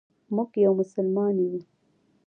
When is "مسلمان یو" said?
0.81-1.59